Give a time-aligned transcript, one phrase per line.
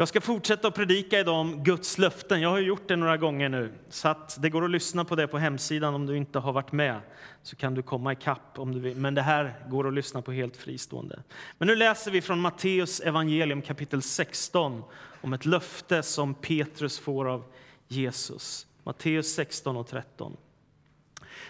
[0.00, 2.40] Jag ska fortsätta att predika idag om Guds löften.
[2.40, 5.26] Jag har gjort det några gånger nu, så att det går att lyssna på det
[5.26, 7.00] på hemsidan om du inte har varit med.
[7.42, 8.96] Så kan du komma ikapp om du vill.
[8.96, 11.22] Men det här går att lyssna på helt fristående.
[11.58, 14.82] Men nu läser vi från Matteus evangelium kapitel 16
[15.20, 17.44] om ett löfte som Petrus får av
[17.88, 18.66] Jesus.
[18.84, 20.36] Matteus 16 och 13.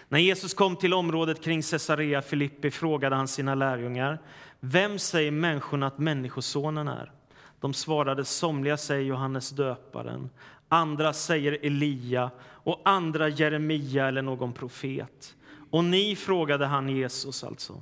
[0.09, 4.19] När Jesus kom till området kring Caesarea Filippi frågade han sina lärjungar
[4.59, 7.11] vem säger människorna att Människosonen är?
[7.61, 10.29] De svarade somliga säger Johannes döparen,
[10.69, 15.35] andra säger Elia och andra Jeremia eller någon profet.
[15.69, 17.81] Och ni, frågade han Jesus alltså,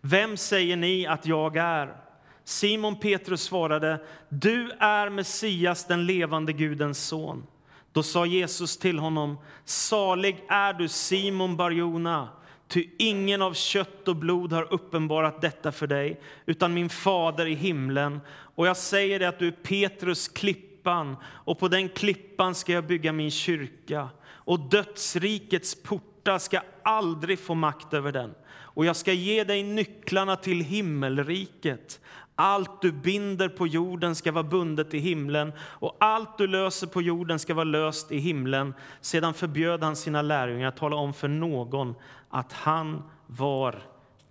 [0.00, 1.96] vem säger ni att jag är?
[2.44, 7.46] Simon Petrus svarade, du är Messias, den levande Gudens son.
[7.92, 12.28] Då sa Jesus till honom, salig är du Simon Barjona,
[12.68, 17.54] ty ingen av kött och blod har uppenbarat detta för dig, utan min fader i
[17.54, 18.20] himlen.
[18.30, 22.86] Och jag säger dig att du är Petrus, klippan, och på den klippan ska jag
[22.86, 28.34] bygga min kyrka, och dödsrikets portar ska aldrig få makt över den.
[28.50, 32.00] Och jag ska ge dig nycklarna till himmelriket.
[32.40, 37.02] Allt du binder på jorden ska vara bundet i himlen och allt du löser på
[37.02, 38.74] jorden ska vara löst i himlen.
[39.00, 41.94] Sedan förbjöd han sina lärjungar att tala om för någon
[42.28, 43.82] att han var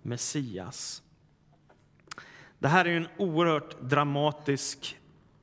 [0.02, 1.02] Messias.
[2.58, 4.98] Det här är en oerhört dramatisk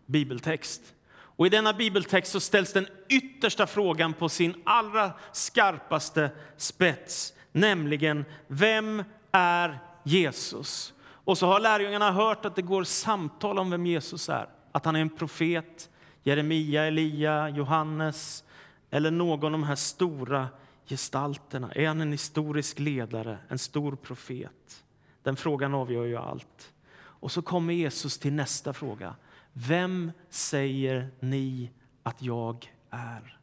[0.06, 0.82] bibeltext.
[1.12, 8.26] Och I denna bibeltext så ställs den yttersta frågan på sin allra skarpaste spets, nämligen
[8.48, 10.95] vem är Jesus?
[11.26, 14.50] Och så har lärjungarna hört att det går samtal om vem Jesus är.
[14.72, 15.90] Att han är en profet,
[16.24, 18.44] Jeremia, Elia, Johannes
[18.90, 20.48] eller någon av de här stora
[20.86, 21.72] gestalterna.
[21.72, 24.84] Är han en historisk ledare, en stor profet?
[25.24, 26.74] Den frågan avgör ju allt.
[26.98, 29.16] Och så kommer Jesus till nästa fråga.
[29.54, 31.72] Vem säger ni
[32.04, 33.38] att jag är?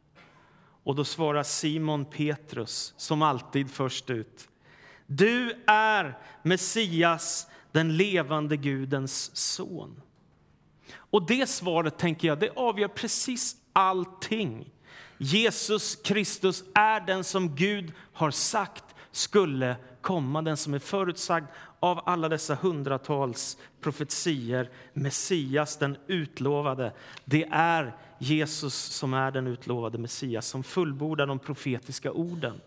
[0.83, 4.49] Och då svarar Simon Petrus, som alltid först ut.
[5.05, 10.01] Du är Messias, den levande Gudens son.
[10.95, 14.71] Och det svaret tänker jag, det avgör precis allting.
[15.17, 21.45] Jesus Kristus är den som Gud har sagt skulle komma, den som är förutsagd
[21.79, 24.69] av alla dessa hundratals profetier.
[24.93, 26.93] Messias, den utlovade.
[27.25, 32.61] Det är Jesus som är den utlovade Messias, som fullbordar de profetiska orden.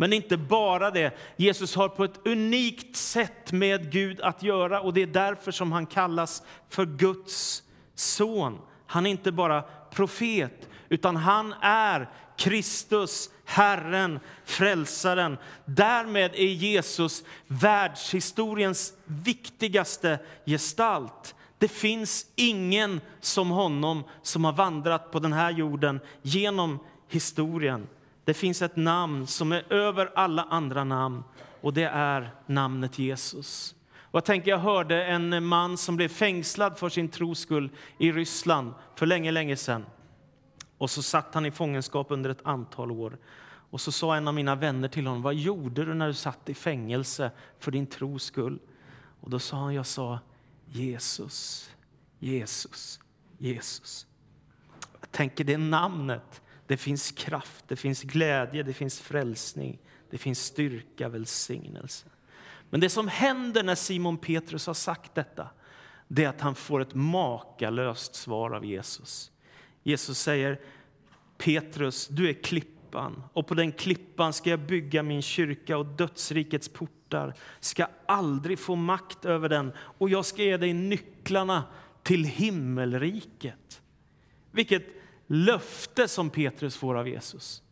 [0.00, 1.14] Men inte bara det.
[1.36, 5.72] Jesus har på ett unikt sätt med Gud att göra och det är därför som
[5.72, 7.62] han kallas för Guds
[7.94, 8.58] son.
[8.86, 15.36] Han är inte bara profet, utan han är Kristus, Herren, Frälsaren.
[15.64, 21.34] Därmed är Jesus världshistoriens viktigaste gestalt.
[21.58, 26.78] Det finns ingen som honom som har vandrat på den här jorden genom
[27.08, 27.86] historien.
[28.30, 31.24] Det finns ett namn som är över alla andra namn
[31.60, 33.74] och det är namnet Jesus.
[33.92, 38.12] Och jag, tänker, jag hörde en man som blev fängslad för sin tros skull i
[38.12, 39.86] Ryssland för länge, länge sedan.
[40.78, 43.18] Och så satt han i fångenskap under ett antal år.
[43.70, 46.48] Och så sa en av mina vänner till honom, vad gjorde du när du satt
[46.48, 48.58] i fängelse för din tros skull?
[49.20, 50.18] Och då sa han, jag sa
[50.66, 51.70] Jesus,
[52.18, 53.00] Jesus,
[53.38, 54.06] Jesus.
[55.00, 59.78] Jag tänker det namnet det finns kraft, det finns glädje, det finns frälsning,
[60.10, 62.06] det finns styrka, välsignelse.
[62.70, 65.48] Men det som händer när Simon Petrus har sagt detta,
[66.08, 69.30] det är att han får ett makalöst svar av Jesus.
[69.82, 70.60] Jesus säger,
[71.38, 76.68] Petrus, du är klippan och på den klippan ska jag bygga min kyrka och dödsrikets
[76.68, 81.64] portar ska aldrig få makt över den och jag ska ge dig nycklarna
[82.02, 83.82] till himmelriket.
[84.50, 84.99] Vilket
[85.32, 87.62] löfte som Petrus får av Jesus.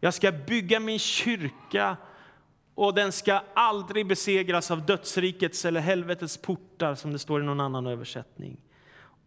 [0.00, 1.96] Jag ska bygga min kyrka
[2.74, 7.60] och den ska aldrig besegras av dödsrikets eller helvetets portar, som det står i någon
[7.60, 8.56] annan översättning.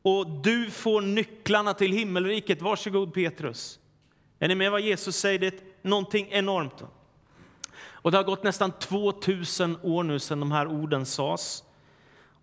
[0.02, 2.62] Och du får nycklarna till himmelriket.
[2.62, 3.80] Varsågod Petrus.
[4.40, 5.40] Är ni med vad Jesus säger?
[5.40, 6.84] Det är någonting enormt.
[7.82, 11.64] Och det har gått nästan 2000 år nu sedan de här orden sades.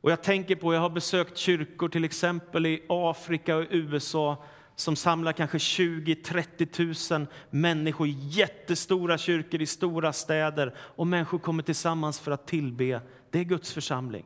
[0.01, 4.45] Och jag tänker på, jag har besökt kyrkor till exempel i Afrika och USA
[4.77, 10.75] som samlar kanske 20-30 000 människor i jättestora kyrkor i stora städer.
[10.79, 13.01] Och människor kommer tillsammans för att tillbe.
[13.31, 14.25] Det är Guds församling.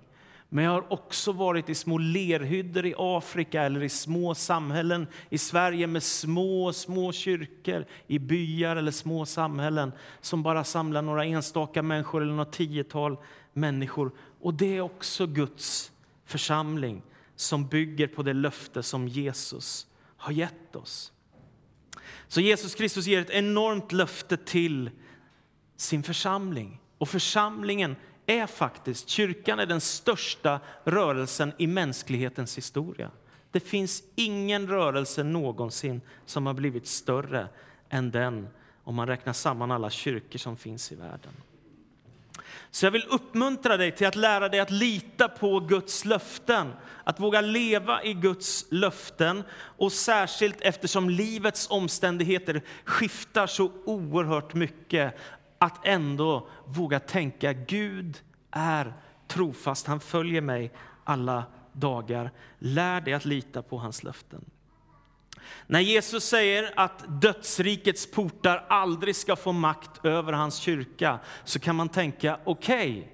[0.49, 5.39] Men jag har också varit i små lerhyddor i Afrika eller i små samhällen i
[5.39, 11.83] Sverige med små, små kyrkor i byar eller små samhällen som bara samlar några enstaka
[11.83, 13.17] människor eller några tiotal
[13.53, 14.13] människor.
[14.41, 15.93] Och det är också Guds
[16.25, 17.03] församling
[17.37, 19.87] som bygger på det löfte som Jesus
[20.21, 21.13] har gett oss.
[22.29, 24.91] Så Jesus Kristus ger ett enormt löfte till
[25.77, 26.81] sin församling.
[26.99, 27.97] Och församlingen
[28.27, 33.11] är faktiskt, kyrkan är den största rörelsen i mänsklighetens historia.
[33.51, 37.49] Det finns ingen rörelse någonsin som har blivit större
[37.89, 38.49] än den
[38.85, 41.33] om man räknar samman alla kyrkor som finns i världen.
[42.71, 46.73] Så jag vill uppmuntra dig till att lära dig att lita på Guds löften,
[47.05, 55.17] att våga leva i Guds löften och särskilt eftersom livets omständigheter skiftar så oerhört mycket,
[55.59, 58.19] att ändå våga tänka Gud
[58.51, 58.95] är
[59.29, 60.73] trofast, han följer mig
[61.05, 62.31] alla dagar.
[62.59, 64.45] Lär dig att lita på hans löften.
[65.67, 71.77] När Jesus säger att dödsrikets portar aldrig ska få makt över hans kyrka så kan
[71.77, 73.05] man tänka, okej, okay,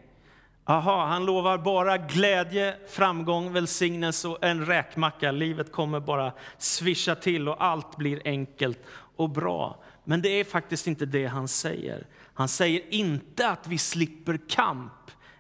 [0.68, 5.32] Aha, han lovar bara glädje, framgång, välsignelse och en räkmacka.
[5.32, 8.78] Livet kommer bara svischa till och allt blir enkelt
[9.16, 9.84] och bra.
[10.04, 12.06] Men det är faktiskt inte det han säger.
[12.34, 14.92] Han säger inte att vi slipper kamp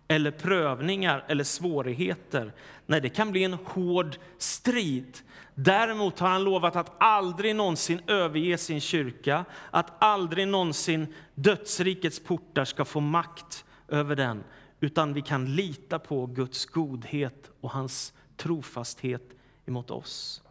[0.08, 2.52] eller prövningar eller svårigheter.
[2.86, 5.18] Nej, det kan bli en hård strid.
[5.54, 12.64] Däremot har han lovat att aldrig någonsin överge sin kyrka, att aldrig någonsin dödsrikets portar
[12.64, 14.44] ska få makt över den,
[14.80, 19.22] utan vi kan lita på Guds godhet och hans trofasthet
[19.66, 20.42] emot oss.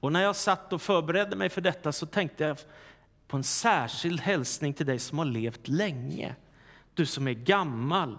[0.00, 2.58] Och när jag satt och förberedde mig för detta så tänkte jag
[3.28, 6.34] på en särskild hälsning till dig som har levt länge.
[6.94, 8.18] Du som är gammal,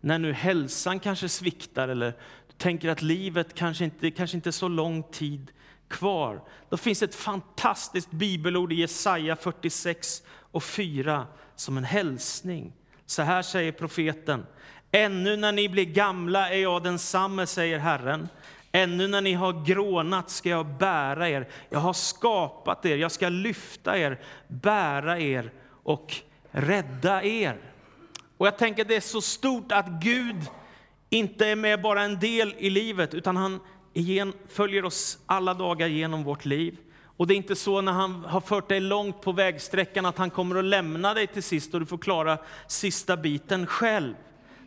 [0.00, 2.10] när nu hälsan kanske sviktar eller
[2.46, 5.50] du tänker att livet kanske inte, kanske inte är så lång tid
[5.88, 6.42] kvar.
[6.68, 11.26] Då finns ett fantastiskt bibelord i Jesaja 46 och 4
[11.56, 12.72] som en hälsning.
[13.06, 14.46] Så här säger profeten.
[14.92, 18.28] Ännu när ni blir gamla är jag densamme, säger Herren.
[18.72, 21.48] Ännu när ni har grånat ska jag bära er.
[21.70, 25.52] Jag har skapat er, jag ska lyfta er, bära er
[25.82, 26.14] och
[26.50, 27.58] rädda er.
[28.38, 30.36] Och jag tänker att det är så stort att Gud
[31.10, 33.60] inte är med bara en del i livet, utan han
[33.92, 36.78] igen, följer oss alla dagar genom vårt liv.
[37.16, 40.30] Och det är inte så när han har fört dig långt på vägsträckan att han
[40.30, 44.14] kommer att lämna dig till sist och du får klara sista biten själv.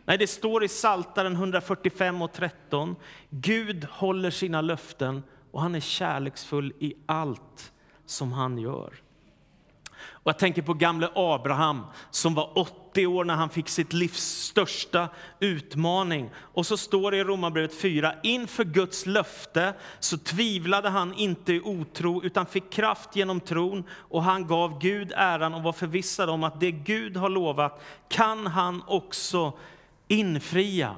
[0.04, 2.96] Nej, det står i Saltaren 145 och 13.
[3.30, 7.72] Gud håller sina löften och han är kärleksfull i allt
[8.06, 8.94] som han gör.
[10.00, 14.20] Och jag tänker på gamle Abraham som var 80 år när han fick sitt livs
[14.20, 15.08] största
[15.40, 16.30] utmaning.
[16.36, 21.60] Och så står det i Romarbrevet 4, inför Guds löfte så tvivlade han inte i
[21.60, 26.44] otro utan fick kraft genom tron och han gav Gud äran och var förvissad om
[26.44, 29.52] att det Gud har lovat kan han också
[30.08, 30.96] infria.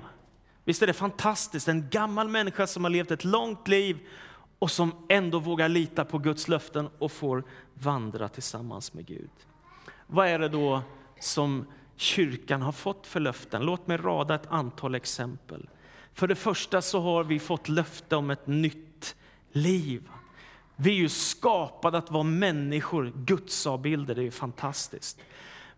[0.64, 1.68] Visst är det fantastiskt?
[1.68, 3.98] En gammal människa som har levt ett långt liv
[4.58, 7.44] och som ändå vågar lita på Guds löften och får
[7.74, 9.30] vandra tillsammans med Gud.
[10.06, 10.82] Vad är det då
[11.20, 11.66] som
[12.02, 13.62] kyrkan har fått för löften?
[13.62, 15.68] Låt mig rada ett antal exempel.
[16.14, 19.16] För det första så har vi fått löfte om ett nytt
[19.52, 20.08] liv.
[20.76, 25.18] Vi är ju skapade att vara människor, Guds avbilder, det är fantastiskt.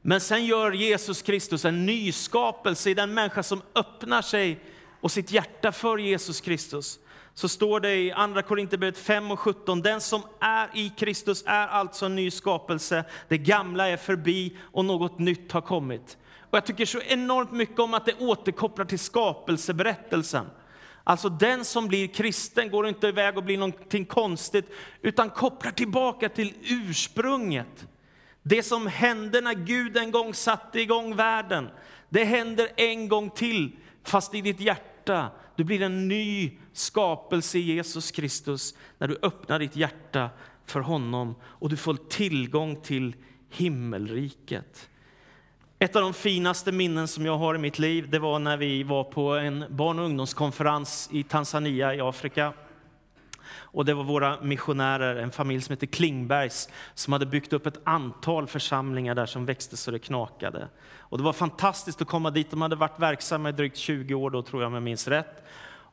[0.03, 4.61] Men sen gör Jesus Kristus en nyskapelse i den människa som öppnar sig
[5.01, 6.99] och sitt hjärta för Jesus Kristus
[7.35, 11.67] så står det i Andra Korinthierbrevet 5 och 17, den som är i Kristus är
[11.67, 13.05] alltså en ny skapelse.
[13.29, 16.19] Det gamla är förbi och något nytt har kommit.
[16.51, 20.47] Och jag tycker så enormt mycket om att det återkopplar till skapelseberättelsen.
[21.05, 24.71] Alltså den som blir kristen går inte iväg och blir någonting konstigt,
[25.03, 27.87] utan kopplar tillbaka till ursprunget.
[28.43, 31.69] Det som hände när Gud en gång satte igång världen,
[32.09, 35.31] det händer en gång till, fast i ditt hjärta.
[35.57, 40.31] Du blir en ny skapelse i Jesus Kristus när du öppnar ditt hjärta
[40.67, 43.17] för honom och du får tillgång till
[43.51, 44.89] himmelriket.
[45.79, 48.83] Ett av de finaste minnen som jag har i mitt liv det var när vi
[48.83, 52.53] var på en barn och ungdomskonferens i Tanzania i Afrika.
[53.75, 57.81] Och det var våra missionärer, en familj som heter Klingbergs, som hade byggt upp ett
[57.85, 60.69] antal församlingar där som växte så det knakade.
[60.99, 62.51] Och det var fantastiskt att komma dit.
[62.51, 65.45] De hade varit verksamma i drygt 20 år då, tror jag om jag minns rätt.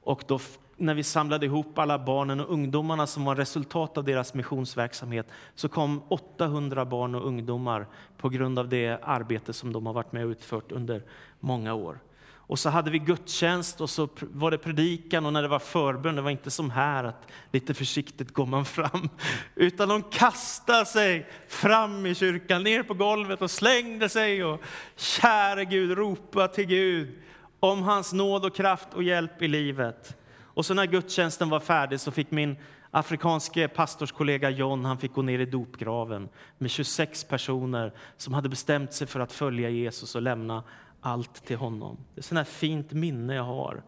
[0.04, 0.40] Och då,
[0.78, 5.70] när vi samlade ihop alla barnen och ungdomarna som var resultat av deras missionsverksamhet så
[5.70, 10.26] kom 800 barn och ungdomar på grund av det arbete som de har varit med
[10.26, 11.04] och utfört under
[11.40, 12.00] många år.
[12.48, 16.16] Och så hade vi gudstjänst och så var det predikan och när det var förbön,
[16.16, 19.10] det var inte som här att lite försiktigt går man fram,
[19.56, 24.62] utan de kastade sig fram i kyrkan, ner på golvet och slängde sig och
[24.96, 27.20] käre Gud, ropa till Gud
[27.60, 30.18] om hans nåd och kraft och hjälp i livet.
[30.54, 32.56] Och så när gudstjänsten var färdig så fick min
[32.92, 38.94] afrikanske pastorskollega John han fick gå ner i dopgraven med 26 personer som hade bestämt
[38.94, 40.64] sig för att följa Jesus och lämna
[41.02, 41.98] allt till honom.
[42.16, 43.84] Det är ett fint minne jag har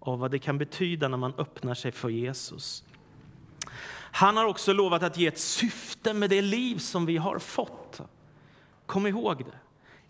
[0.00, 2.84] av vad det kan betyda när man öppnar sig för Jesus.
[4.12, 8.00] Han har också lovat att ge ett syfte med det liv som vi har fått.
[8.86, 9.58] Kom ihåg det.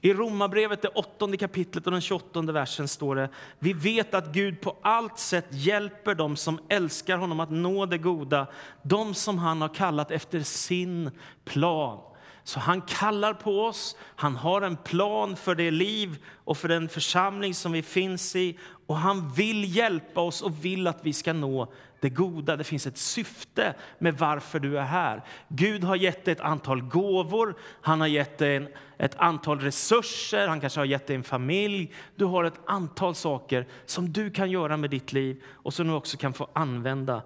[0.04, 3.28] I Romarbrevet, det åttonde kapitlet och den 28 versen står det
[3.58, 7.98] Vi vet att Gud på allt sätt hjälper dem som älskar honom att nå det
[7.98, 8.46] goda,
[8.82, 11.10] de som han har kallat efter sin
[11.44, 12.00] plan.
[12.44, 16.88] Så han kallar på oss, han har en plan för det liv och för den
[16.88, 21.32] församling som vi finns i och han vill hjälpa oss och vill att vi ska
[21.32, 22.56] nå det goda.
[22.56, 25.24] Det finns ett syfte med varför du är här.
[25.48, 28.68] Gud har gett dig ett antal gåvor, han har gett dig en,
[28.98, 31.92] ett antal resurser, han kanske har gett dig en familj.
[32.16, 35.92] Du har ett antal saker som du kan göra med ditt liv och som du
[35.92, 37.22] också kan få använda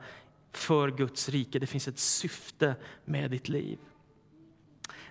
[0.53, 1.59] för Guds rike.
[1.59, 3.79] Det finns ett syfte med ditt liv.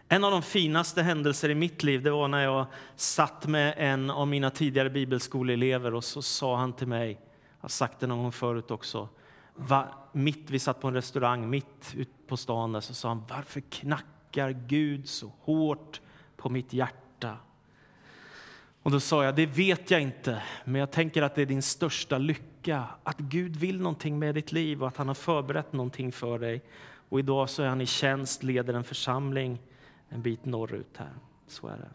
[0.08, 4.10] En av de finaste händelser i mitt liv det var när jag satt med en
[4.10, 8.24] av mina tidigare bibelskoleelever och så sa han till mig, jag har sagt det någon
[8.24, 9.10] gång förut också,
[9.56, 13.24] va, mitt, vi satt på en restaurang mitt ute på stan där, så sa han,
[13.30, 16.02] varför knackar Gud så hårt
[16.38, 17.38] på mitt hjärta?
[18.84, 21.62] Och då sa jag, det vet jag inte, men jag tänker att det är din
[21.62, 26.12] största lycka, att Gud vill någonting med ditt liv och att han har förberett någonting
[26.12, 26.62] för dig.
[27.10, 29.60] Och idag så är han i tjänst, leder en församling
[30.10, 31.14] en bit norrut här.
[31.48, 31.90] Så är det.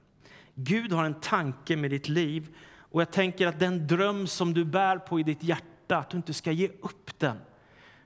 [0.55, 4.65] Gud har en tanke med ditt liv och jag tänker att den dröm som du
[4.65, 7.37] bär på i ditt hjärta, att du inte ska ge upp den.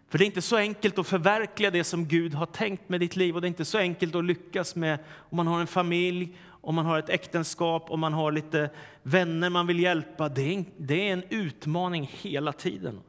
[0.08, 3.16] För det är inte så enkelt att förverkliga det som Gud har tänkt med ditt
[3.16, 6.36] liv och det är inte så enkelt att lyckas med om man har en familj,
[6.46, 8.70] om man har ett äktenskap, om man har lite
[9.02, 10.28] vänner man vill hjälpa.
[10.28, 13.00] Det är en, det är en utmaning hela tiden.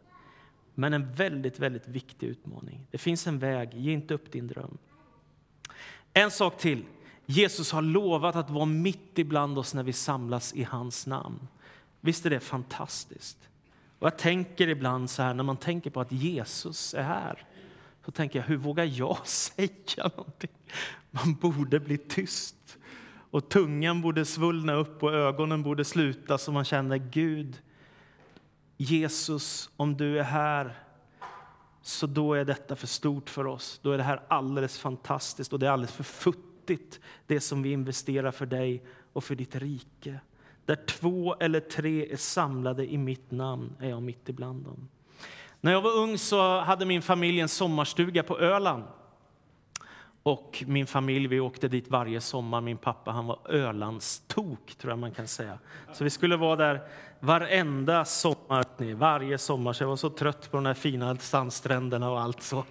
[0.73, 2.87] Men en väldigt, väldigt viktig utmaning.
[2.91, 4.77] Det finns en väg, ge inte upp din dröm.
[6.17, 6.85] En sak till.
[7.25, 11.47] Jesus har lovat att vara mitt ibland oss när vi samlas i hans namn.
[12.01, 13.37] Visst är det fantastiskt?
[13.99, 17.45] Och jag tänker ibland så här, när man tänker på att Jesus är här,
[18.05, 20.49] så tänker jag, hur vågar jag säga någonting?
[21.11, 22.77] Man borde bli tyst.
[23.31, 27.61] Och tungan borde svullna upp och ögonen borde sluta så man känner, Gud,
[28.77, 30.84] Jesus, om du är här,
[31.87, 33.79] så då är detta för stort för oss.
[33.83, 37.71] Då är det här alldeles fantastiskt och det är alldeles för futtigt, det som vi
[37.71, 40.19] investerar för dig och för ditt rike.
[40.65, 44.89] Där två eller tre är samlade i mitt namn är jag mitt ibland dem.
[45.61, 48.83] När jag var ung så hade min familj en sommarstuga på Öland.
[50.27, 52.61] Och min familj, vi åkte dit varje sommar.
[52.61, 55.59] Min pappa han var Ölandstok, tror jag man kan säga.
[55.93, 56.81] Så vi skulle vara där
[57.19, 59.73] varenda sommar, varje sommar.
[59.73, 62.63] Så jag var så trött på de här fina sandstränderna och allt så.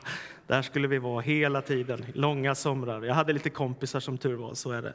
[0.46, 3.02] Där skulle vi vara hela tiden, långa somrar.
[3.02, 4.94] Jag hade lite kompisar som tur var, så är det.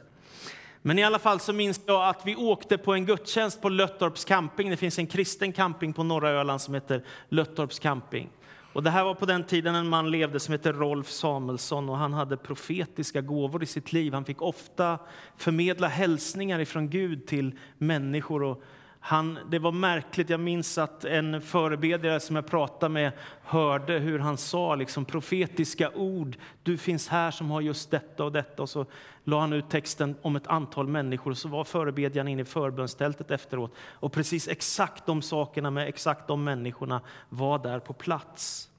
[0.82, 4.24] Men i alla fall så minns jag att vi åkte på en gudstjänst på Löttorps
[4.24, 4.70] camping.
[4.70, 8.28] Det finns en kristen camping på norra Öland som heter Löttorps camping.
[8.72, 11.96] Och det här var på den tiden en man levde som hette Rolf Samuelsson och
[11.96, 14.12] han hade profetiska gåvor i sitt liv.
[14.12, 14.98] Han fick ofta
[15.36, 18.62] förmedla hälsningar ifrån Gud till människor och
[19.02, 20.30] han, det var märkligt.
[20.30, 25.90] Jag minns att en förebedjare som jag pratade med hörde hur han sa liksom, profetiska
[25.90, 26.36] ord.
[26.62, 28.62] Du finns här som har just detta och detta.
[28.62, 28.86] Och så
[29.24, 31.30] la han ut texten om ett antal människor.
[31.30, 33.74] Och så var förebedjaren inne i förbönstältet efteråt.
[33.78, 38.70] Och precis exakt de sakerna med exakt de människorna var där på plats.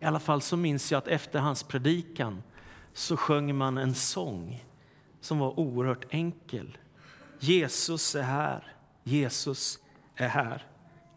[0.00, 2.42] I alla fall så minns jag att efter hans predikan
[2.92, 4.64] så sjöng man en sång
[5.20, 6.78] som var oerhört enkel.
[7.42, 8.74] Jesus är här.
[9.02, 9.78] Jesus
[10.16, 10.66] är här.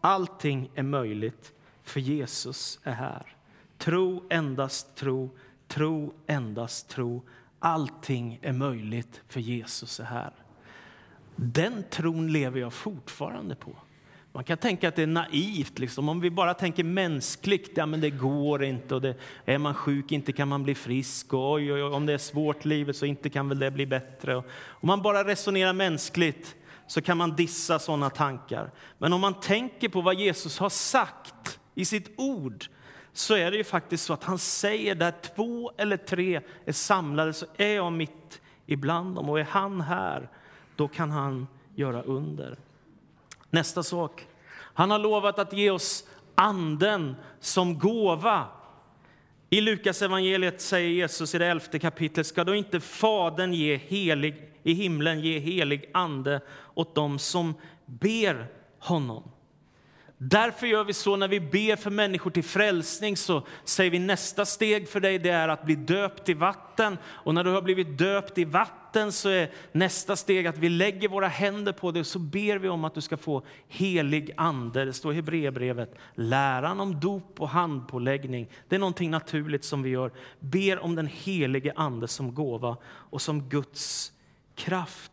[0.02, 1.54] Allting är möjligt,
[1.84, 3.36] för Jesus är här.
[3.78, 5.30] Tro, endast tro,
[5.68, 7.24] tro, endast tro.
[7.60, 10.34] Allting är möjligt, för Jesus är här.
[11.36, 13.76] Den tron lever jag fortfarande på.
[14.36, 15.80] Man kan tänka att det är naivt.
[15.80, 16.10] Liksom.
[16.10, 18.96] Om vi bara tänker mänskligt, ja men det går inte.
[18.96, 19.16] Och det,
[19.46, 21.34] är man sjuk, inte kan man bli frisk.
[21.34, 23.86] Och oj, oj, oj, om det är svårt livet så inte kan väl det bli
[23.86, 24.36] bättre.
[24.36, 26.56] Och om man bara resonerar mänskligt
[26.88, 28.72] så kan man dissa sådana tankar.
[28.98, 32.66] Men om man tänker på vad Jesus har sagt i sitt ord
[33.14, 37.34] så är det ju faktiskt så att han säger där två eller tre är samlade
[37.34, 39.30] så är jag mitt ibland dem.
[39.30, 40.30] Och är han här,
[40.76, 42.58] då kan han göra under.
[43.50, 44.28] Nästa sak.
[44.58, 48.48] Han har lovat att ge oss anden som gåva.
[49.50, 54.52] I Lukas evangeliet säger Jesus i det elfte kapitlet, ska då inte Fadern ge helig,
[54.64, 56.42] i himlen ge helig ande
[56.74, 57.54] åt dem som
[57.86, 58.48] ber
[58.80, 59.32] honom?
[60.28, 64.46] Därför gör vi så när vi ber för människor till frälsning så säger vi nästa
[64.46, 66.98] steg för dig det är att bli döpt i vatten.
[67.06, 71.10] Och när du har blivit döpt i vatten så är nästa steg att vi lägger
[71.10, 74.86] våra händer på dig och så ber vi om att du ska få helig ande.
[74.86, 75.96] Det står i Hebreerbrevet.
[76.16, 80.12] Läran om dop och handpåläggning, det är någonting naturligt som vi gör.
[80.40, 84.12] Ber om den helige ande som gåva och som Guds
[84.56, 85.12] kraft.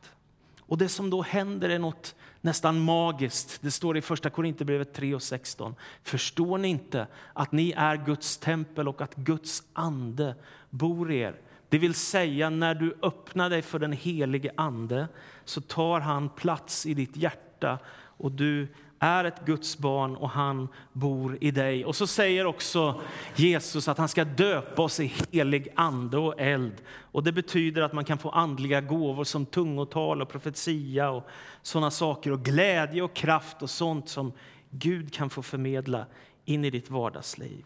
[0.61, 3.63] Och det som då händer är något nästan magiskt.
[3.63, 5.75] Det står i första Korinthierbrevet 3 och 16.
[6.03, 10.35] Förstår ni inte att ni är Guds tempel och att Guds ande
[10.71, 11.41] bor i er?
[11.69, 15.09] Det vill säga, när du öppnar dig för den helige Ande
[15.45, 18.69] så tar han plats i ditt hjärta och du
[19.03, 21.85] är ett Guds barn och han bor i dig.
[21.85, 23.01] Och så säger också
[23.37, 26.83] Jesus att han ska döpa oss i helig ande och eld.
[26.89, 31.29] Och det betyder att man kan få andliga gåvor som tungotal och profetia och
[31.63, 34.33] sådana saker och glädje och kraft och sånt som
[34.71, 36.07] Gud kan få förmedla
[36.45, 37.65] in i ditt vardagsliv.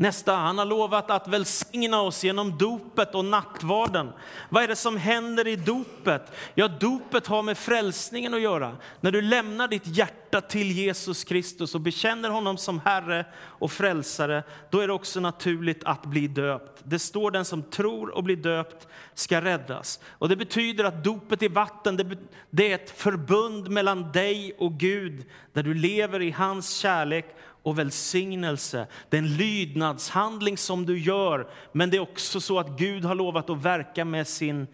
[0.00, 4.12] Nästa, han har lovat att välsigna oss genom dopet och nattvarden.
[4.48, 6.32] Vad är det som händer i dopet?
[6.54, 8.76] Ja, dopet har med frälsningen att göra.
[9.00, 14.42] När du lämnar ditt hjärta till Jesus Kristus och bekänner honom som Herre och frälsare,
[14.70, 16.82] då är det också naturligt att bli döpt.
[16.84, 20.00] Det står den som tror och blir döpt ska räddas.
[20.08, 22.18] Och det betyder att dopet i vatten,
[22.50, 27.78] det är ett förbund mellan dig och Gud, där du lever i hans kärlek och
[27.78, 28.86] välsignelse.
[29.08, 33.14] Det är en lydnadshandling som du gör, men det är också så att Gud har
[33.14, 34.66] lovat att verka med sin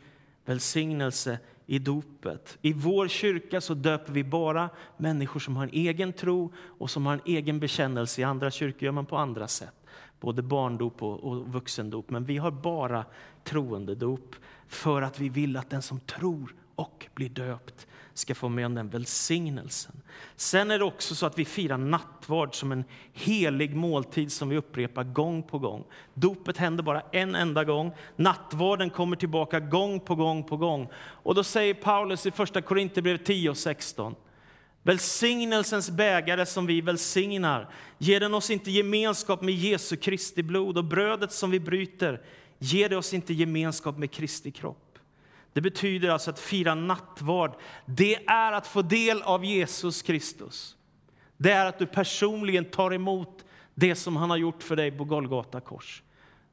[0.45, 2.59] välsignelse i dopet.
[2.63, 7.07] I vår kyrka så döper vi bara människor som har en egen tro och som
[7.07, 8.21] har en egen bekännelse.
[8.21, 9.75] I andra kyrkor gör man på andra sätt,
[10.21, 12.11] både barndop och, och vuxendop.
[12.11, 13.05] Men vi har bara
[13.45, 14.37] troendedop
[14.69, 18.75] för att vi vill att den som tror och blir döpt ska få med om
[18.75, 20.03] den välsignelsen.
[20.37, 24.57] Sen är det också så att vi firar nattvard som en helig måltid som vi
[24.57, 25.85] upprepar gång på gång.
[26.15, 27.93] Dopet händer bara en enda gång.
[28.17, 30.89] Nattvarden kommer tillbaka gång på gång på gång.
[30.97, 34.15] Och då säger Paulus i första Korinthierbrevet 10 och 16.
[34.83, 40.85] Välsignelsens bägare som vi välsignar, ger den oss inte gemenskap med Jesu Kristi blod och
[40.85, 42.21] brödet som vi bryter,
[42.59, 44.84] ger det oss inte gemenskap med Kristi kropp.
[45.55, 47.55] Det betyder alltså att fira nattvard.
[47.87, 50.77] Det är att få del av Jesus Kristus.
[51.37, 55.05] Det är att du personligen tar emot det som han har gjort för dig på
[55.05, 56.03] Golgata kors.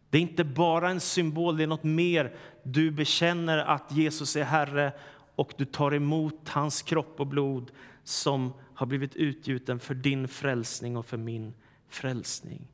[0.10, 2.36] Det är inte bara en symbol, det är något mer.
[2.64, 4.92] Du bekänner att Jesus är Herre
[5.36, 7.72] och du tar emot hans kropp och blod
[8.04, 11.54] som har blivit utgjuten för din frälsning och för min
[11.90, 12.68] frälsning.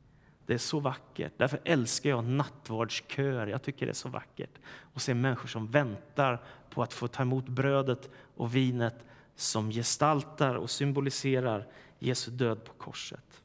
[0.48, 1.32] Det är så vackert.
[1.36, 3.46] Därför älskar jag nattvardsköer.
[3.46, 4.50] Jag tycker det är så vackert
[4.94, 8.94] att se människor som väntar på att få ta emot brödet och vinet
[9.36, 11.66] som gestaltar och symboliserar
[11.98, 13.42] Jesu död på korset.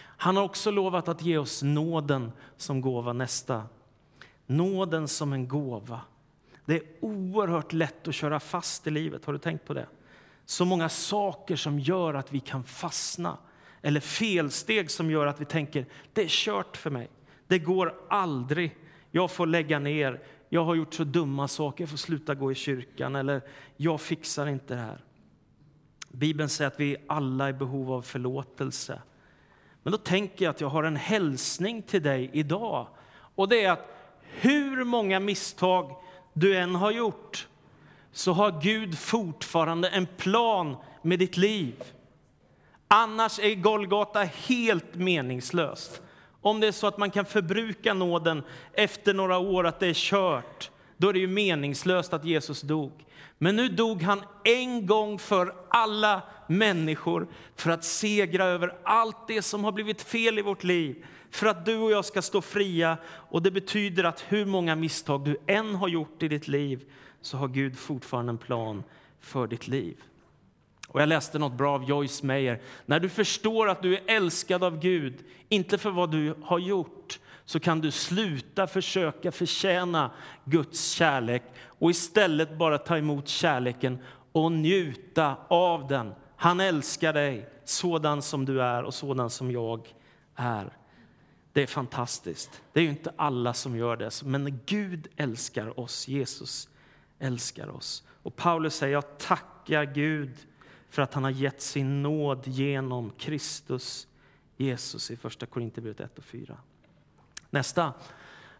[0.00, 3.66] Han har också lovat att ge oss nåden som gåva nästa.
[4.46, 6.00] Nåden som en gåva.
[6.64, 9.24] Det är oerhört lätt att köra fast i livet.
[9.24, 9.86] Har du tänkt på det?
[10.44, 13.38] Så många saker som gör att vi kan fastna
[13.82, 17.08] eller felsteg som gör att vi tänker det är kört för mig.
[17.46, 18.76] Det går aldrig.
[19.10, 20.20] Jag får lägga ner.
[20.48, 21.84] Jag har gjort så dumma saker.
[21.84, 23.16] Jag får sluta gå i kyrkan.
[23.16, 23.42] Eller
[23.76, 25.04] jag fixar inte det här.
[26.08, 29.02] Bibeln säger att vi alla är i behov av förlåtelse.
[29.82, 32.86] Men då tänker jag att jag har en hälsning till dig idag.
[33.10, 33.88] Och det är att
[34.22, 35.96] hur många misstag
[36.32, 37.48] du än har gjort
[38.12, 41.82] så har Gud fortfarande en plan med ditt liv.
[42.88, 46.02] Annars är Golgata helt meningslöst.
[46.40, 49.94] Om det är så att man kan förbruka nåden efter några år, att det är
[49.94, 52.92] kört, då är det ju meningslöst att Jesus dog.
[53.38, 59.42] Men nu dog han en gång för alla människor för att segra över allt det
[59.42, 61.04] som har blivit fel i vårt liv.
[61.30, 62.96] För att du och jag ska stå fria.
[63.06, 66.84] Och det betyder att hur många misstag du än har gjort i ditt liv
[67.20, 68.84] så har Gud fortfarande en plan
[69.20, 69.96] för ditt liv.
[70.88, 72.62] Och jag läste något bra av Joyce Meyer.
[72.86, 77.20] När du förstår att du är älskad av Gud, inte för vad du har gjort,
[77.44, 80.10] så kan du sluta försöka förtjäna
[80.44, 83.98] Guds kärlek och istället bara ta emot kärleken
[84.32, 86.12] och njuta av den.
[86.36, 89.94] Han älskar dig sådan som du är och sådan som jag
[90.34, 90.72] är.
[91.52, 92.62] Det är fantastiskt.
[92.72, 96.08] Det är ju inte alla som gör det, men Gud älskar oss.
[96.08, 96.68] Jesus
[97.18, 98.04] älskar oss.
[98.22, 100.36] Och Paulus säger, jag tackar Gud
[100.90, 104.06] för att han har gett sin nåd genom Kristus
[104.56, 106.56] Jesus i Första Korinthierbrevet 1 och 4.
[107.50, 107.92] Nästa.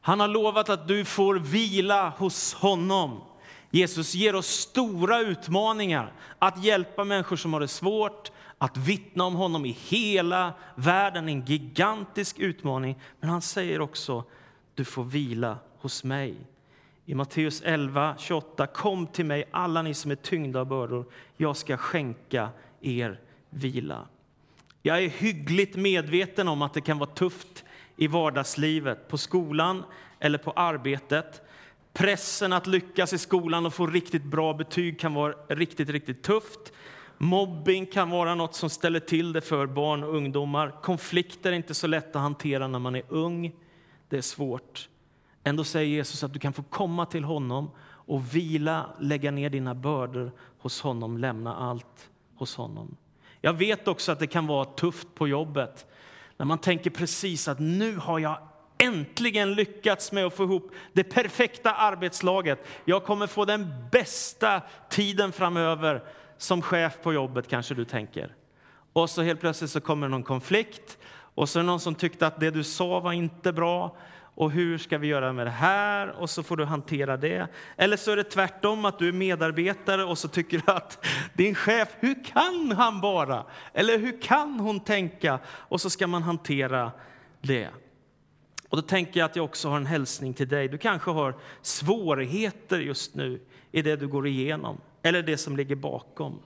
[0.00, 3.20] Han har lovat att du får vila hos honom
[3.70, 9.34] Jesus ger oss stora utmaningar att hjälpa människor som har det svårt, att vittna om
[9.34, 12.98] honom i hela världen, en gigantisk utmaning.
[13.20, 14.24] Men han säger också,
[14.74, 16.36] du får vila hos mig.
[17.08, 21.56] I Matteus 11, 28, kom till mig alla ni som är tyngda av bördor, jag
[21.56, 22.48] ska skänka
[22.80, 24.06] er vila.
[24.82, 27.64] Jag är hyggligt medveten om att det kan vara tufft
[27.96, 29.84] i vardagslivet, på skolan
[30.18, 31.42] eller på arbetet.
[31.92, 36.72] Pressen att lyckas i skolan och få riktigt bra betyg kan vara riktigt, riktigt tufft.
[37.18, 40.82] Mobbing kan vara något som ställer till det för barn och ungdomar.
[40.82, 43.52] Konflikter är inte så lätt att hantera när man är ung.
[44.08, 44.88] Det är svårt.
[45.48, 49.74] Ändå säger Jesus att du kan få komma till honom och vila, lägga ner dina
[49.74, 52.96] bördor hos honom, lämna allt hos honom.
[53.40, 55.86] Jag vet också att det kan vara tufft på jobbet
[56.36, 58.38] när man tänker precis att nu har jag
[58.78, 62.66] äntligen lyckats med att få ihop det perfekta arbetslaget.
[62.84, 66.04] Jag kommer få den bästa tiden framöver
[66.38, 68.34] som chef på jobbet, kanske du tänker.
[68.92, 70.98] Och så helt plötsligt så kommer någon konflikt
[71.34, 73.96] och så är det någon som tyckte att det du sa var inte bra
[74.38, 76.08] och hur ska vi göra med det här?
[76.08, 77.48] Och så får du hantera det.
[77.76, 81.54] Eller så är det tvärtom, att du är medarbetare och så tycker du att din
[81.54, 83.44] chef, hur kan han bara?
[83.72, 85.38] Eller hur kan hon tänka?
[85.46, 86.92] Och så ska man hantera
[87.40, 87.68] det.
[88.68, 90.68] Och då tänker jag att jag också har en hälsning till dig.
[90.68, 93.40] Du kanske har svårigheter just nu
[93.72, 96.42] i det du går igenom, eller det som ligger bakom.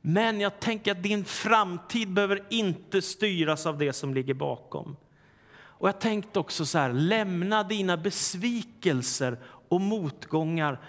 [0.00, 4.96] Men jag tänker att din framtid behöver inte styras av det som ligger bakom.
[5.78, 10.80] Och jag tänkte också så här, lämna dina besvikelser och motgångar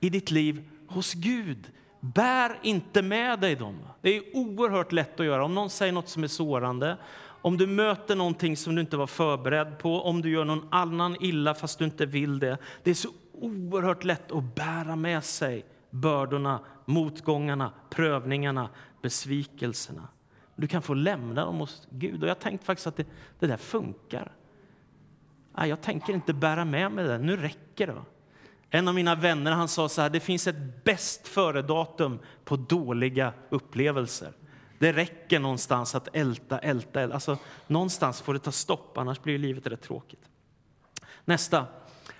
[0.00, 1.70] i ditt liv hos Gud.
[2.00, 3.78] Bär inte med dig dem.
[4.00, 5.44] Det är oerhört lätt att göra.
[5.44, 6.96] Om någon säger något som är sårande,
[7.42, 11.16] om du möter någonting som du inte var förberedd på, om du gör någon annan
[11.20, 12.58] illa fast du inte vill det.
[12.82, 18.68] Det är så oerhört lätt att bära med sig bördorna, motgångarna, prövningarna,
[19.02, 20.08] besvikelserna.
[20.60, 22.22] Du kan få lämna dem hos Gud.
[22.22, 23.06] Och jag tänkte faktiskt att det,
[23.38, 24.32] det där funkar.
[25.56, 27.18] Nej, jag tänker inte bära med mig det.
[27.18, 28.02] Nu räcker det.
[28.70, 33.32] En av mina vänner han sa så här, det finns ett bäst före-datum på dåliga
[33.48, 34.32] upplevelser.
[34.78, 37.14] Det räcker någonstans att älta, älta, älta.
[37.14, 40.28] Alltså, någonstans får det ta stopp, annars blir livet rätt tråkigt.
[41.24, 41.66] Nästa.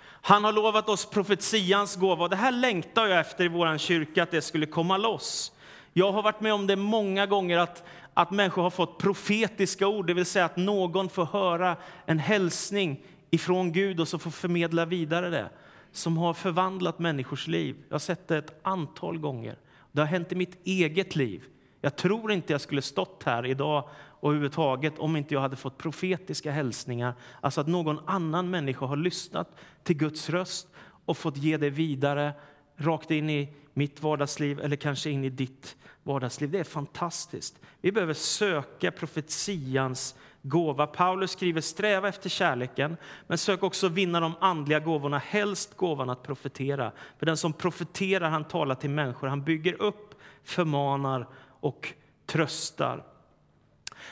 [0.03, 2.27] Han har lovat oss profetians gåva.
[2.27, 5.51] Det här längtar jag efter i vår kyrka, att det skulle komma loss.
[5.93, 10.07] Jag har varit med om det många gånger, att, att människor har fått profetiska ord,
[10.07, 14.85] det vill säga att någon får höra en hälsning ifrån Gud och så får förmedla
[14.85, 15.49] vidare det,
[15.91, 17.75] som har förvandlat människors liv.
[17.87, 19.55] Jag har sett det ett antal gånger.
[19.91, 21.43] Det har hänt i mitt eget liv.
[21.81, 25.77] Jag tror inte jag skulle stått här idag och överhuvudtaget om inte jag hade fått
[25.77, 27.13] profetiska hälsningar.
[27.41, 30.67] Alltså att någon annan människa har lyssnat till Guds röst
[31.05, 32.33] och fått ge det vidare
[32.81, 36.51] rakt in i mitt vardagsliv eller kanske in i ditt vardagsliv.
[36.51, 37.59] Det är fantastiskt.
[37.81, 40.87] Vi behöver söka profetians gåva.
[40.87, 46.23] Paulus skriver sträva efter kärleken, men sök också vinna de andliga gåvorna, helst gåvan att
[46.23, 46.91] profetera.
[47.19, 51.27] För den som profeterar, han talar till människor, han bygger upp, förmanar
[51.59, 51.93] och
[52.25, 53.03] tröstar.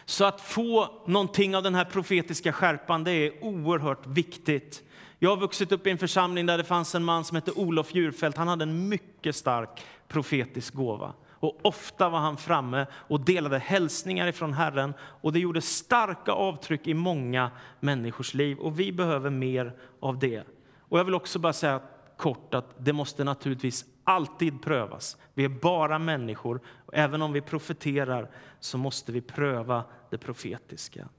[0.05, 4.83] Så att få någonting av den här profetiska skärpan, det är oerhört viktigt.
[5.21, 7.95] Jag har vuxit upp i en församling där det fanns en man som hette Olof
[7.95, 8.37] Djurfält.
[8.37, 11.13] Han hade en mycket stark profetisk gåva.
[11.29, 16.87] Och ofta var han framme och delade hälsningar ifrån Herren och det gjorde starka avtryck
[16.87, 18.57] i många människors liv.
[18.57, 20.43] Och vi behöver mer av det.
[20.79, 21.81] Och jag vill också bara säga
[22.17, 25.17] kort att det måste naturligtvis alltid prövas.
[25.33, 26.61] Vi är bara människor.
[26.85, 28.29] Och även om vi profeterar
[28.59, 31.09] så måste vi pröva det profetiska.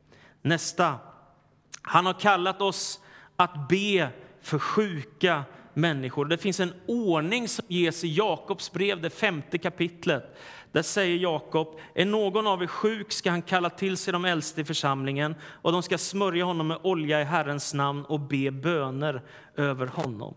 [0.42, 0.94] Nästa.
[1.82, 3.00] Han har kallat oss
[3.40, 4.08] att be
[4.40, 6.24] för sjuka människor.
[6.24, 10.38] Det finns en ordning som ges i Jakobs brev, det femte kapitlet.
[10.72, 14.60] Där säger Jakob, är någon av er sjuk ska han kalla till sig de äldste
[14.60, 19.22] i församlingen och de ska smörja honom med olja i Herrens namn och be böner
[19.56, 20.34] över honom.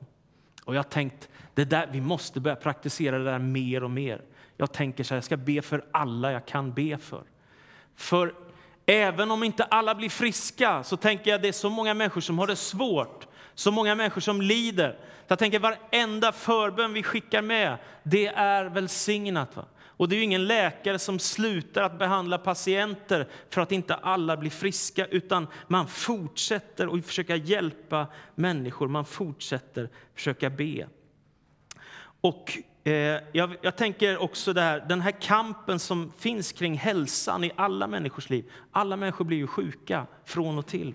[0.64, 4.22] Och jag tänkt, det där, vi måste börja praktisera det där mer och mer.
[4.58, 7.24] Jag tänker så här, jag ska be för alla jag kan be för.
[7.96, 8.34] För
[8.86, 12.40] även om inte alla blir friska så tänker jag det är så många människor som
[12.40, 14.92] har det svårt så många människor som lider.
[15.00, 19.56] Så jag tänker varenda förbön vi skickar med, det är välsignat.
[19.56, 19.66] Va?
[19.98, 24.50] Och det är ingen läkare som slutar att behandla patienter för att inte alla blir
[24.50, 30.88] friska, utan man fortsätter att försöka hjälpa människor, man fortsätter försöka be.
[32.22, 32.94] Och Eh,
[33.32, 38.30] jag, jag, tänker också där, den här kampen som finns kring hälsan i alla människors
[38.30, 38.52] liv.
[38.72, 40.94] Alla människor blir ju sjuka från och till.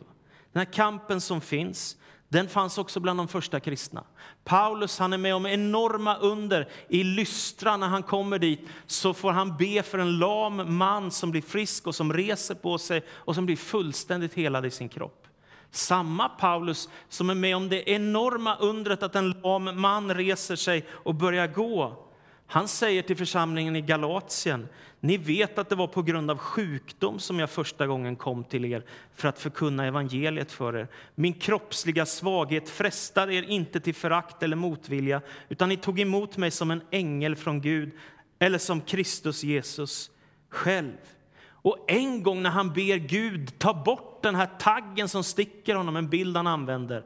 [0.52, 1.96] Den här kampen som finns,
[2.30, 4.04] Den fanns också bland de första kristna.
[4.44, 6.68] Paulus han är med om enorma under.
[6.88, 11.30] I Lystra, när han kommer dit, så får han be för en lam man som
[11.30, 15.27] blir frisk och som reser på sig och som blir fullständigt helad i sin kropp.
[15.70, 20.86] Samma Paulus som är med om det enorma undret att en lam man reser sig
[20.90, 22.04] och börjar gå.
[22.46, 24.68] Han säger till församlingen i Galatien,
[25.00, 28.64] ni vet att det var på grund av sjukdom som jag första gången kom till
[28.64, 30.88] er för att förkunna evangeliet för er.
[31.14, 36.50] Min kroppsliga svaghet frestade er inte till förakt eller motvilja, utan ni tog emot mig
[36.50, 37.90] som en ängel från Gud
[38.38, 40.10] eller som Kristus Jesus
[40.48, 40.96] själv.
[41.62, 45.96] Och en gång när han ber Gud ta bort den här taggen som sticker honom,
[45.96, 47.04] en bild han använder,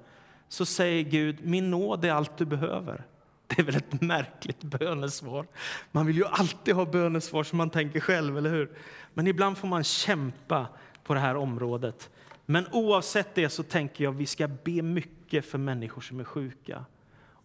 [0.48, 3.04] så säger Gud, min nåd är allt du behöver.
[3.46, 5.46] Det är väl ett märkligt bönesvar.
[5.90, 8.70] Man vill ju alltid ha bönesvar som man tänker själv, eller hur?
[9.14, 10.66] Men ibland får man kämpa
[11.04, 12.10] på det här området.
[12.46, 16.24] Men oavsett det så tänker jag att vi ska be mycket för människor som är
[16.24, 16.84] sjuka.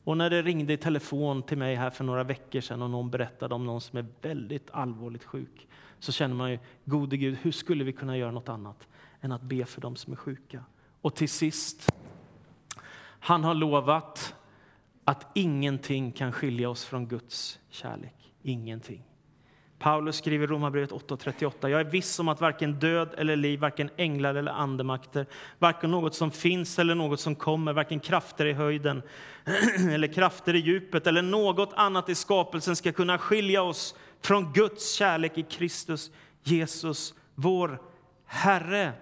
[0.04, 3.10] Och när det ringde i telefon till mig här för några veckor sedan och någon
[3.10, 5.68] berättade om någon som är väldigt allvarligt sjuk
[6.00, 8.88] så känner man ju, gode Gud, hur skulle vi kunna göra något annat
[9.22, 10.64] än att be för dem som är sjuka?
[11.02, 11.92] Och till sist,
[13.20, 14.36] han har lovat
[15.04, 18.34] att ingenting kan skilja oss från Guds kärlek.
[18.42, 19.04] Ingenting.
[19.80, 21.68] Paulus skriver i Romarbrevet 8.38.
[21.68, 25.26] Jag är viss om att varken död eller liv, varken änglar eller andemakter,
[25.60, 29.02] varken något som finns eller något som kommer, varken krafter i höjden
[29.92, 34.94] eller krafter i djupet eller något annat i skapelsen ska kunna skilja oss från Guds
[34.94, 36.12] kärlek i Kristus
[36.44, 37.82] Jesus, vår
[38.26, 38.94] Herre.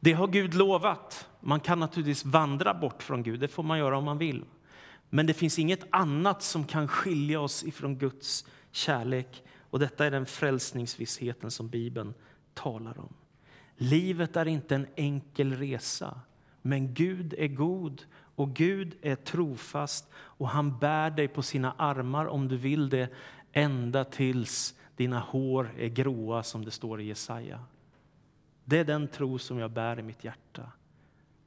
[0.00, 1.28] Det har Gud lovat.
[1.40, 4.44] Man kan naturligtvis vandra bort från Gud, det får man göra om man vill.
[5.10, 9.44] Men det finns inget annat som kan skilja oss ifrån Guds kärlek.
[9.70, 12.14] Och detta är den frälsningsvissheten som Bibeln
[12.54, 13.14] talar om.
[13.76, 16.20] Livet är inte en enkel resa,
[16.62, 18.02] men Gud är god
[18.34, 23.08] och Gud är trofast och han bär dig på sina armar om du vill det
[23.52, 27.64] ända tills dina hår är gråa som det står i Jesaja.
[28.64, 30.72] Det är den tro som jag bär i mitt hjärta.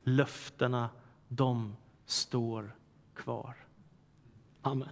[0.04, 0.90] Löftena,
[1.28, 2.76] de står
[3.14, 3.56] kvar.
[4.62, 4.90] Amen.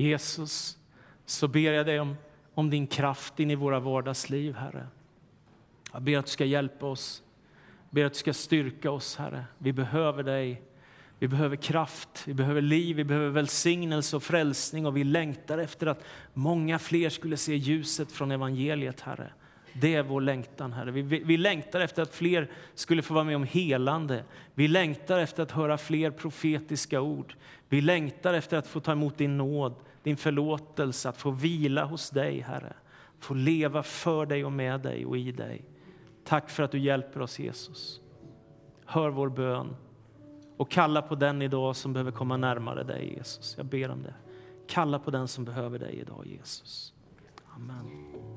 [0.00, 0.78] Jesus,
[1.26, 2.16] så ber jag dig om,
[2.54, 4.86] om din kraft in i våra vardagsliv, Herre.
[5.92, 7.22] Jag ber att du ska hjälpa oss,
[7.88, 9.44] jag ber att du ska styrka oss, Herre.
[9.58, 10.62] Vi behöver dig.
[11.20, 15.86] Vi behöver kraft, vi behöver liv, vi behöver välsignelse och frälsning och vi längtar efter
[15.86, 19.32] att många fler skulle se ljuset från evangeliet, Herre.
[19.72, 20.90] Det är vår längtan, Herre.
[20.90, 24.24] Vi, vi, vi, längtar efter att fler skulle få vara med om helande.
[24.54, 27.34] Vi längtar efter att höra fler profetiska ord.
[27.68, 32.10] Vi längtar efter att få ta emot din nåd, din förlåtelse, att få vila hos
[32.10, 32.72] dig, Herre.
[33.18, 35.64] Få leva för dig och med dig och i dig.
[36.24, 38.00] Tack för att du hjälper oss, Jesus.
[38.84, 39.76] Hör vår bön
[40.56, 43.54] och kalla på den idag som behöver komma närmare dig, Jesus.
[43.56, 44.14] Jag ber om det.
[44.68, 46.94] Kalla på den som behöver dig idag, Jesus.
[47.54, 48.29] Amen.